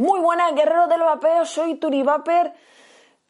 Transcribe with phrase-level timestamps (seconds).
[0.00, 2.54] Muy buenas, guerreros del vapeo, soy Turivaper.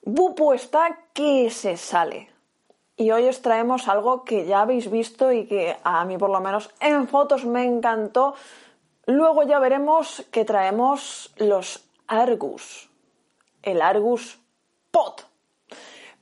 [0.03, 2.31] Bupu está que se sale.
[2.97, 6.39] Y hoy os traemos algo que ya habéis visto y que a mí por lo
[6.39, 8.35] menos en fotos me encantó.
[9.07, 12.89] Luego ya veremos que traemos los Argus.
[13.65, 14.39] El Argus
[14.93, 15.27] Pot.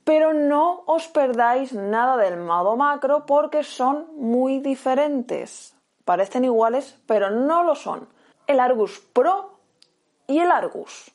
[0.03, 5.75] Pero no os perdáis nada del modo macro porque son muy diferentes.
[6.05, 8.09] Parecen iguales, pero no lo son.
[8.47, 9.58] El Argus Pro
[10.29, 11.11] y el Argus.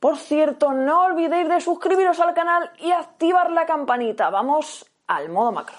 [0.00, 4.28] Por cierto, no olvidéis de suscribiros al canal y activar la campanita.
[4.28, 5.76] Vamos al modo macro.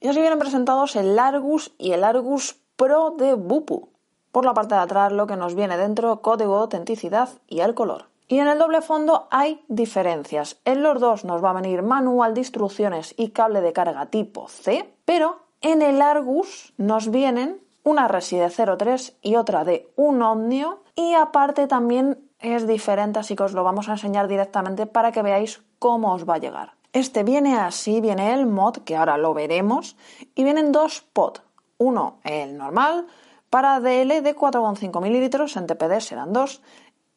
[0.00, 3.88] Y así vienen presentados el Argus y el Argus Pro de Bupu.
[4.32, 7.74] Por la parte de atrás lo que nos viene dentro, código de autenticidad y el
[7.74, 8.06] color.
[8.28, 10.58] Y en el doble fondo hay diferencias.
[10.64, 14.48] En los dos nos va a venir manual de instrucciones y cable de carga tipo
[14.48, 20.20] C, pero en el Argus nos vienen una Resi de 0,3 y otra de un
[20.20, 25.12] Omnio y aparte también es diferente, así que os lo vamos a enseñar directamente para
[25.12, 26.72] que veáis cómo os va a llegar.
[26.92, 29.96] Este viene así, viene el mod, que ahora lo veremos,
[30.34, 31.44] y vienen dos pot.
[31.78, 33.06] Uno, el normal,
[33.50, 36.62] para DL de 4,5 mililitros, en TPD serán dos,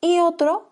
[0.01, 0.69] y otro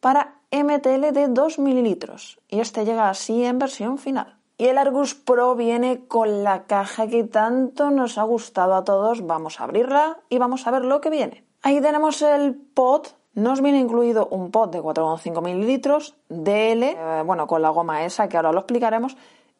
[0.00, 2.40] para MTL de 2 mililitros.
[2.48, 4.38] Y este llega así en versión final.
[4.56, 9.26] Y el Argus Pro viene con la caja que tanto nos ha gustado a todos.
[9.26, 11.44] Vamos a abrirla y vamos a ver lo que viene.
[11.62, 13.16] Ahí tenemos el pot.
[13.34, 18.28] Nos viene incluido un pot de 4,5 mililitros, DL, eh, bueno, con la goma esa
[18.28, 19.16] que ahora lo explicaremos.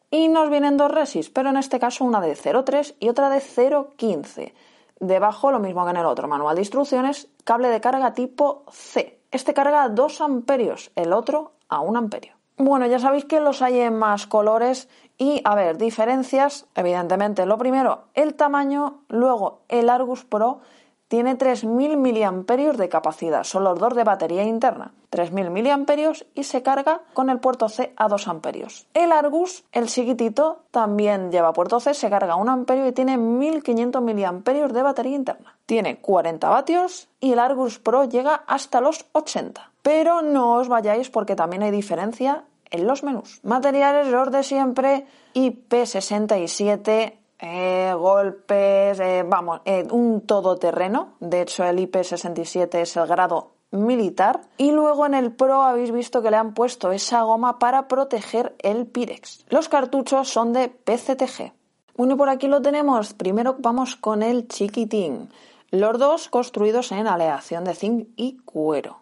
[0.09, 3.41] Y nos vienen dos resis, pero en este caso una de 0,3 y otra de
[3.41, 4.53] 0,15.
[5.01, 9.19] Debajo, lo mismo que en el otro manual de instrucciones, cable de carga tipo C.
[9.31, 12.34] Este carga a 2 amperios, el otro a 1 amperio.
[12.57, 17.57] Bueno, ya sabéis que los hay en más colores y, a ver, diferencias, evidentemente, lo
[17.57, 20.61] primero, el tamaño, luego el Argus Pro
[21.07, 26.63] tiene 3.000 miliamperios de capacidad, son los dos de batería interna, 3.000 miliamperios y se
[26.63, 28.87] carga con el puerto C a 2 amperios.
[28.93, 33.17] El Argus, el chiquitito, también lleva puerto C, se carga a 1 amperio y tiene
[33.17, 35.55] 1.500 miliamperios de batería interna.
[35.65, 39.71] Tiene 40 vatios y el Argus Pro llega hasta los 80.
[39.81, 43.39] Pero no os vayáis porque también hay diferencia en los menús.
[43.43, 51.13] Materiales los de siempre, IP67, eh, golpes, eh, vamos, eh, un todoterreno.
[51.19, 54.41] De hecho, el IP67 es el grado militar.
[54.57, 58.55] Y luego en el Pro habéis visto que le han puesto esa goma para proteger
[58.59, 59.45] el Pirex.
[59.49, 61.53] Los cartuchos son de PCTG.
[61.97, 63.13] Bueno, por aquí lo tenemos.
[63.13, 65.29] Primero vamos con el chiquitín.
[65.71, 68.99] Los dos construidos en aleación de zinc y cuero.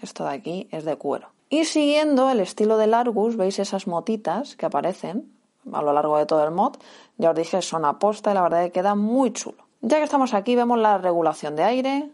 [0.00, 1.28] Esto de aquí es de cuero.
[1.48, 5.35] Y siguiendo el estilo del Argus, veis esas motitas que aparecen
[5.72, 6.76] a lo largo de todo el mod.
[7.18, 9.66] Ya os dije, son aposta y la verdad es que queda muy chulo.
[9.80, 12.10] Ya que estamos aquí, vemos la regulación de aire.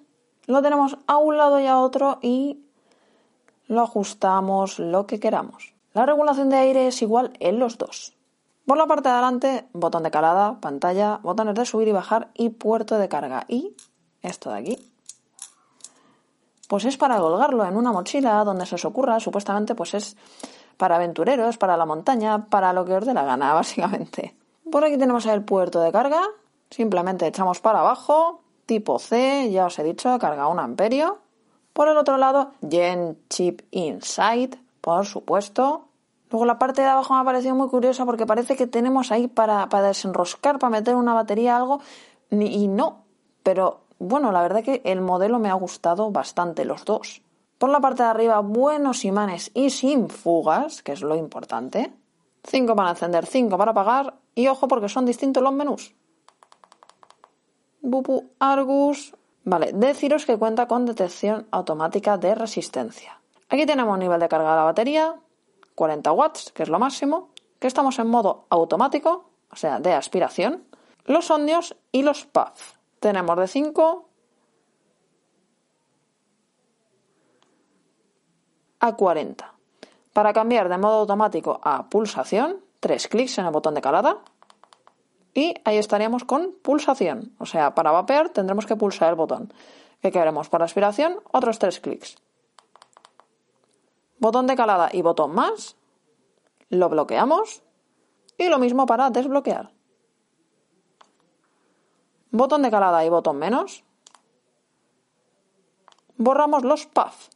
[0.46, 2.64] Lo tenemos a un lado y a otro y
[3.66, 5.74] lo ajustamos lo que queramos.
[5.94, 8.14] La regulación de aire es igual en los dos.
[8.66, 12.50] Por la parte de adelante, botón de calada, pantalla, botones de subir y bajar y
[12.50, 13.44] puerto de carga.
[13.48, 13.76] Y
[14.22, 14.92] esto de aquí
[16.72, 20.16] pues es para colgarlo en una mochila donde se os ocurra, supuestamente pues es
[20.82, 24.34] para aventureros, para la montaña, para lo que os dé la gana, básicamente.
[24.68, 26.22] Por aquí tenemos el puerto de carga,
[26.70, 31.18] simplemente echamos para abajo, tipo C, ya os he dicho, carga un amperio.
[31.72, 35.84] Por el otro lado, Gen Chip Inside, por supuesto.
[36.32, 39.28] Luego la parte de abajo me ha parecido muy curiosa porque parece que tenemos ahí
[39.28, 41.78] para, para desenroscar, para meter una batería, algo,
[42.28, 43.04] y no.
[43.44, 47.21] Pero bueno, la verdad que el modelo me ha gustado bastante, los dos.
[47.62, 51.92] Por la parte de arriba, buenos imanes y sin fugas, que es lo importante.
[52.42, 54.14] 5 para encender, 5 para apagar.
[54.34, 55.94] Y ojo porque son distintos los menús.
[57.80, 59.14] Bupu Argus.
[59.44, 63.20] Vale, deciros que cuenta con detección automática de resistencia.
[63.48, 65.14] Aquí tenemos nivel de carga de la batería,
[65.76, 67.28] 40 watts, que es lo máximo,
[67.60, 70.64] que estamos en modo automático, o sea, de aspiración,
[71.04, 74.08] los ondios y los puffs tenemos de 5
[78.82, 79.54] a 40.
[80.12, 84.18] Para cambiar de modo automático a pulsación, tres clics en el botón de calada
[85.32, 87.32] y ahí estaríamos con pulsación.
[87.38, 89.54] O sea, para vapear tendremos que pulsar el botón.
[90.02, 90.50] ¿Qué queremos?
[90.50, 92.16] Para aspiración, otros tres clics.
[94.18, 95.76] Botón de calada y botón más.
[96.68, 97.62] Lo bloqueamos.
[98.36, 99.70] Y lo mismo para desbloquear
[102.32, 103.84] botón de calada y botón menos,
[106.16, 107.28] borramos los puff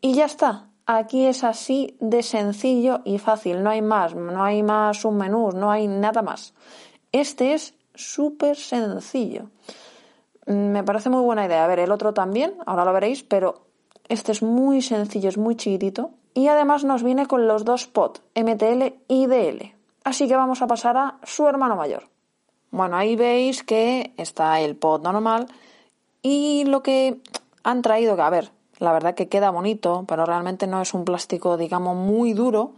[0.00, 0.70] y ya está.
[0.90, 5.50] Aquí es así de sencillo y fácil, no hay más, no hay más un menú,
[5.52, 6.54] no hay nada más.
[7.12, 9.50] Este es súper sencillo.
[10.46, 11.62] me parece muy buena idea.
[11.62, 13.66] A ver, el otro también, ahora lo veréis, pero
[14.08, 16.12] este es muy sencillo, es muy chiquitito.
[16.32, 19.74] Y además nos viene con los dos pot, MTL y DL.
[20.04, 22.08] Así que vamos a pasar a su hermano mayor.
[22.70, 25.48] Bueno, ahí veis que está el pot normal
[26.22, 27.20] y lo que
[27.62, 31.04] han traído, que a ver, la verdad que queda bonito, pero realmente no es un
[31.04, 32.72] plástico, digamos, muy duro,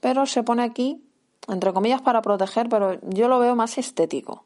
[0.00, 1.02] pero se pone aquí,
[1.48, 4.44] entre comillas, para proteger, pero yo lo veo más estético.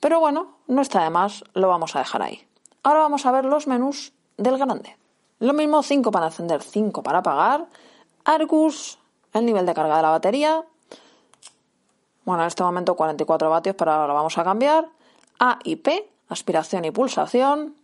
[0.00, 2.46] Pero bueno, no está de más, lo vamos a dejar ahí.
[2.82, 4.96] Ahora vamos a ver los menús del grande.
[5.38, 7.66] Lo mismo 5 para encender, 5 para apagar.
[8.24, 8.98] Argus,
[9.32, 10.64] el nivel de carga de la batería.
[12.24, 14.88] Bueno, en este momento 44 vatios, pero ahora lo vamos a cambiar.
[15.38, 17.76] A y P, aspiración y pulsación.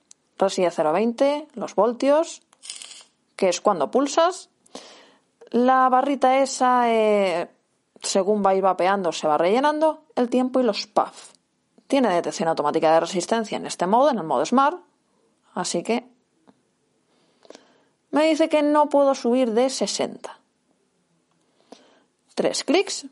[0.43, 2.43] Resi 020, los voltios,
[3.37, 4.51] que es cuando pulsas.
[5.51, 7.49] La barrita esa, eh,
[8.03, 10.05] según va ir vapeando, se va rellenando.
[10.17, 11.33] El tiempo y los puff.
[11.87, 14.81] Tiene detección automática de resistencia en este modo, en el modo Smart.
[15.55, 16.09] Así que
[18.11, 20.39] me dice que no puedo subir de 60.
[22.35, 23.07] Tres clics.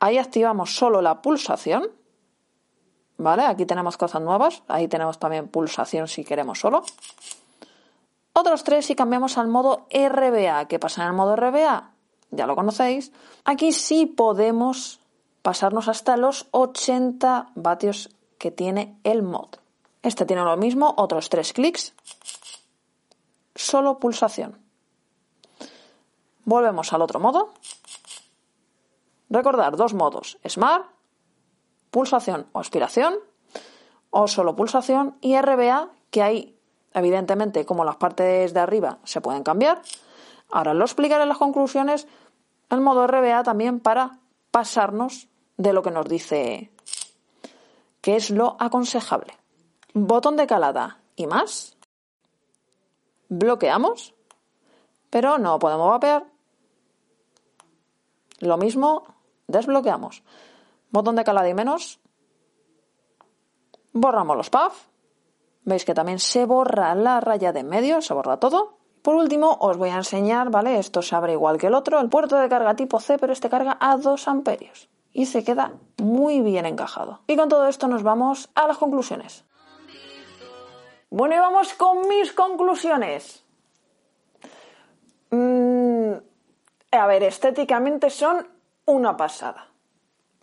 [0.00, 1.90] Ahí activamos solo la pulsación.
[3.16, 3.44] ¿Vale?
[3.44, 4.62] Aquí tenemos cosas nuevas.
[4.68, 6.82] Ahí tenemos también pulsación si queremos solo.
[8.32, 10.66] Otros tres si cambiamos al modo RBA.
[10.66, 11.90] ¿Qué pasa en el modo RBA?
[12.30, 13.12] Ya lo conocéis.
[13.44, 15.00] Aquí sí podemos
[15.42, 19.48] pasarnos hasta los 80 vatios que tiene el mod.
[20.02, 21.94] Este tiene lo mismo, otros tres clics,
[23.54, 24.58] solo pulsación.
[26.44, 27.54] Volvemos al otro modo.
[29.30, 30.86] Recordar dos modos, Smart,
[31.94, 33.14] pulsación o aspiración,
[34.10, 36.58] o solo pulsación, y RBA, que hay,
[36.92, 39.80] evidentemente, como las partes de arriba se pueden cambiar.
[40.50, 42.08] Ahora lo explicaré en las conclusiones,
[42.68, 44.18] el modo RBA también para
[44.50, 46.72] pasarnos de lo que nos dice
[48.00, 49.34] que es lo aconsejable
[49.94, 51.76] botón de calada y más.
[53.28, 54.14] Bloqueamos,
[55.08, 56.26] pero no podemos vapear.
[58.40, 59.04] Lo mismo,
[59.46, 60.22] desbloqueamos.
[60.94, 61.98] Botón de calada y menos.
[63.92, 64.86] Borramos los puffs.
[65.64, 68.78] Veis que también se borra la raya de en medio, se borra todo.
[69.02, 70.78] Por último, os voy a enseñar, ¿vale?
[70.78, 73.50] Esto se abre igual que el otro, el puerto de carga tipo C, pero este
[73.50, 74.88] carga a 2 amperios.
[75.12, 77.22] Y se queda muy bien encajado.
[77.26, 79.44] Y con todo esto nos vamos a las conclusiones.
[81.10, 83.44] Bueno, y vamos con mis conclusiones.
[85.30, 86.12] Mm,
[86.92, 88.46] a ver, estéticamente son
[88.86, 89.73] una pasada.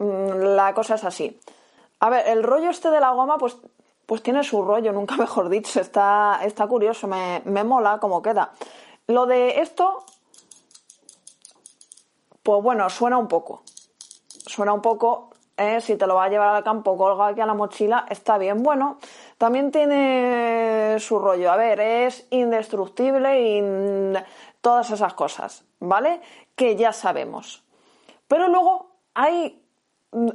[0.01, 1.39] Mm, la cosa es así.
[1.99, 3.57] A ver, el rollo este de la goma, pues,
[4.07, 5.79] pues tiene su rollo, nunca mejor dicho.
[5.79, 8.51] Está, está curioso, me, me mola cómo queda.
[9.07, 10.05] Lo de esto,
[12.41, 13.63] pues bueno, suena un poco.
[14.27, 17.45] Suena un poco, eh, si te lo va a llevar al campo, colga aquí a
[17.45, 18.63] la mochila, está bien.
[18.63, 18.97] Bueno,
[19.37, 21.51] también tiene su rollo.
[21.51, 24.13] A ver, es indestructible y
[24.61, 26.21] todas esas cosas, ¿vale?
[26.55, 27.63] Que ya sabemos.
[28.27, 29.61] Pero luego hay,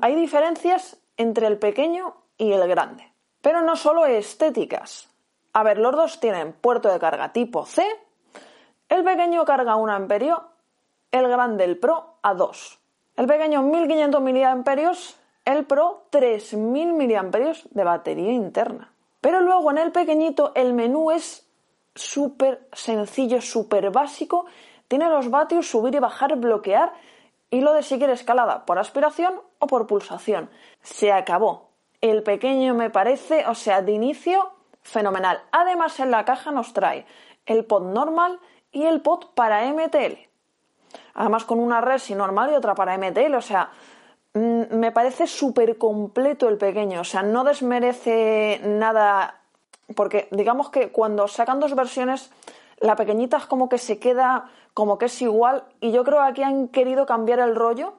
[0.01, 3.13] hay diferencias entre el pequeño y el grande.
[3.43, 5.09] Pero no solo estéticas.
[5.53, 7.85] A ver, los dos tienen puerto de carga tipo C.
[8.89, 10.49] El pequeño carga 1 amperio,
[11.13, 12.79] el grande, el Pro, a 2.
[13.17, 18.93] El pequeño 1500 miliamperios, el Pro 3000 miliamperios de batería interna.
[19.21, 21.49] Pero luego en el pequeñito el menú es
[21.95, 24.47] súper sencillo, súper básico.
[24.89, 26.93] Tiene los vatios, subir y bajar, bloquear
[27.51, 30.51] y lo de seguir escalada por aspiración o por pulsación.
[30.83, 31.71] Se acabó.
[32.01, 35.43] El pequeño me parece, o sea, de inicio, fenomenal.
[35.53, 37.07] Además en la caja nos trae
[37.47, 38.39] el pod normal
[38.73, 40.29] y el pod para MTL.
[41.15, 43.71] Además con una resi normal y otra para MTL, o sea,
[44.37, 49.41] Mm, me parece súper completo el pequeño, o sea, no desmerece nada,
[49.95, 52.31] porque digamos que cuando sacan dos versiones,
[52.79, 56.29] la pequeñita es como que se queda, como que es igual, y yo creo que
[56.29, 57.95] aquí han querido cambiar el rollo,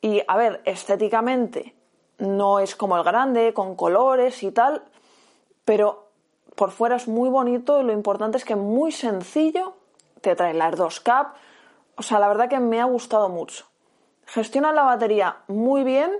[0.00, 1.76] y a ver, estéticamente
[2.16, 4.84] no es como el grande, con colores y tal,
[5.66, 6.08] pero
[6.56, 9.74] por fuera es muy bonito y lo importante es que muy sencillo,
[10.22, 11.34] te trae las dos cap,
[11.98, 13.66] o sea, la verdad que me ha gustado mucho.
[14.24, 16.10] Gestiona la batería muy bien,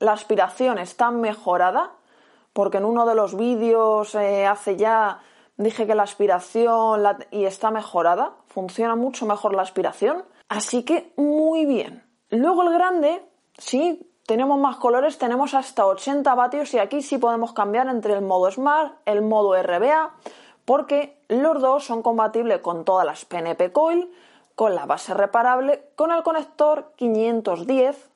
[0.00, 1.92] la aspiración está mejorada,
[2.52, 5.20] porque en uno de los vídeos eh, hace ya
[5.62, 11.66] dije que la aspiración y está mejorada, funciona mucho mejor la aspiración, así que muy
[11.66, 12.04] bien.
[12.30, 13.22] Luego el grande,
[13.58, 18.22] sí, tenemos más colores, tenemos hasta 80 vatios y aquí sí podemos cambiar entre el
[18.22, 20.14] modo Smart, el modo RBA,
[20.64, 24.12] porque los dos son compatibles con todas las PNP Coil,
[24.54, 28.10] con la base reparable, con el conector 510.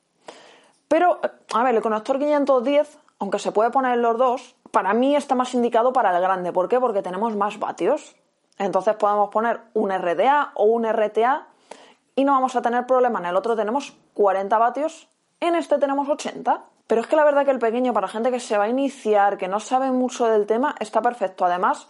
[0.88, 1.18] Pero,
[1.54, 5.54] a ver, el conector 510 aunque se puede poner los dos, para mí está más
[5.54, 6.52] indicado para el grande.
[6.52, 6.78] ¿Por qué?
[6.78, 8.16] Porque tenemos más vatios.
[8.58, 11.46] Entonces podemos poner un RDA o un RTA
[12.16, 13.20] y no vamos a tener problema.
[13.20, 15.08] En el otro tenemos 40 vatios,
[15.40, 16.64] en este tenemos 80.
[16.86, 19.38] Pero es que la verdad que el pequeño, para gente que se va a iniciar,
[19.38, 21.44] que no sabe mucho del tema, está perfecto.
[21.46, 21.88] Además,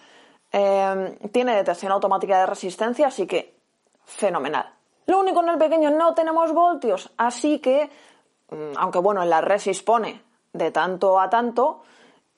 [0.52, 3.56] eh, tiene detección automática de resistencia, así que
[4.04, 4.72] fenomenal.
[5.06, 7.90] Lo único en el pequeño no tenemos voltios, así que,
[8.50, 10.22] mm, aunque bueno, en la resis pone
[10.52, 11.82] de tanto a tanto,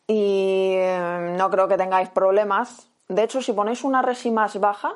[0.07, 2.89] y eh, no creo que tengáis problemas.
[3.09, 4.95] De hecho, si ponéis una resi más baja,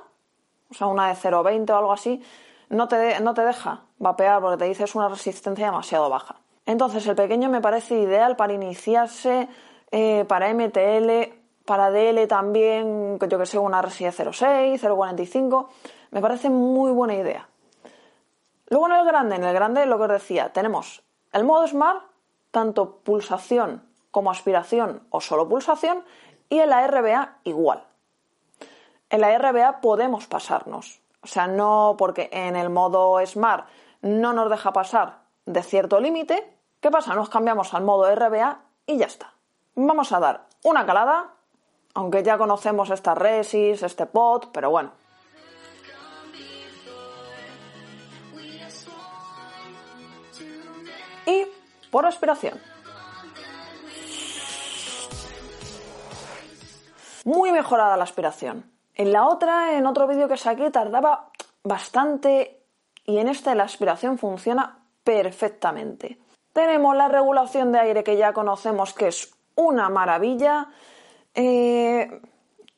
[0.70, 2.22] o sea, una de 0,20 o algo así,
[2.68, 6.36] no te, no te deja vapear porque te dice es una resistencia demasiado baja.
[6.66, 9.48] Entonces, el pequeño me parece ideal para iniciarse,
[9.90, 11.32] eh, para MTL,
[11.64, 15.68] para DL también, yo que sé, una resi de 0,6, 0,45.
[16.12, 17.48] Me parece muy buena idea.
[18.68, 21.02] Luego en el grande, en el grande lo que os decía, tenemos
[21.32, 22.02] el modo Smart,
[22.52, 26.04] tanto pulsación como aspiración o solo pulsación,
[26.48, 27.84] y en la RBA igual.
[29.10, 33.68] En la RBA podemos pasarnos, o sea, no porque en el modo Smart
[34.02, 37.14] no nos deja pasar de cierto límite, ¿qué pasa?
[37.14, 39.34] Nos cambiamos al modo RBA y ya está.
[39.74, 41.34] Vamos a dar una calada,
[41.94, 44.92] aunque ya conocemos esta resis, este pot, pero bueno,
[51.90, 52.69] por aspiración.
[57.24, 58.70] Muy mejorada la aspiración.
[58.94, 61.30] En la otra, en otro vídeo que saqué, tardaba
[61.62, 62.62] bastante
[63.04, 66.18] y en esta la aspiración funciona perfectamente.
[66.52, 70.68] Tenemos la regulación de aire que ya conocemos que es una maravilla.
[71.34, 72.20] Eh,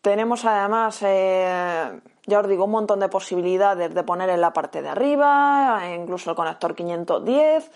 [0.01, 4.83] tenemos además, eh, ya os digo, un montón de posibilidades de poner en la parte
[4.83, 7.71] de arriba, incluso el conector 510.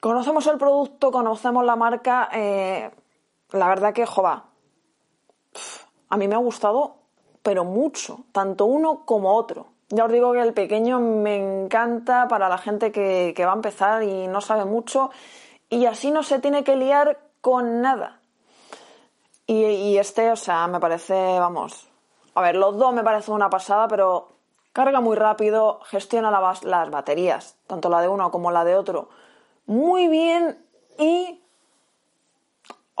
[0.00, 2.28] Conocemos el producto, conocemos la marca.
[2.32, 2.90] Eh,
[3.52, 4.49] la verdad que, jova,
[6.08, 6.96] a mí me ha gustado,
[7.42, 9.66] pero mucho, tanto uno como otro.
[9.88, 14.02] Ya os digo que el pequeño me encanta para la gente que, va a empezar
[14.02, 15.10] y no sabe mucho
[15.68, 18.20] y así no se tiene que liar con nada.
[19.46, 21.88] Y, este, o sea, me parece, vamos,
[22.36, 24.28] a ver, los dos me parecen una pasada, pero
[24.72, 29.08] carga muy rápido, gestiona las baterías, tanto la de uno como la de otro
[29.70, 30.58] muy bien
[30.98, 31.40] y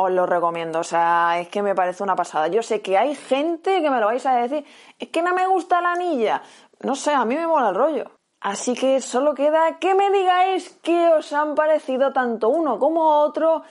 [0.02, 0.80] os lo recomiendo.
[0.80, 2.48] O sea, es que me parece una pasada.
[2.48, 4.64] Yo sé que hay gente que me lo vais a decir,
[4.98, 6.42] es que no me gusta la anilla.
[6.80, 8.10] No sé, a mí me mola el rollo.
[8.40, 13.62] Así que solo queda que me digáis qué os han parecido tanto uno como otro.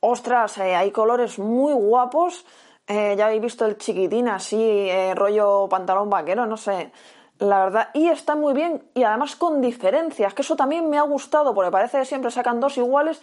[0.00, 2.44] Ostras, eh, hay colores muy guapos.
[2.86, 6.92] Eh, ya habéis visto el chiquitín así, eh, rollo pantalón vaquero, no sé
[7.38, 11.02] la verdad, y está muy bien y además con diferencias, que eso también me ha
[11.02, 13.22] gustado porque parece que siempre sacan dos iguales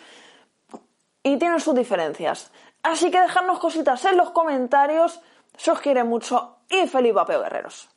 [1.25, 2.51] y tienen sus diferencias.
[2.84, 5.20] Así que dejadnos cositas en los comentarios,
[5.58, 7.89] se os quiere mucho y feliz vapeo guerreros.